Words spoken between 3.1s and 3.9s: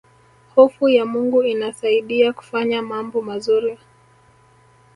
mazuri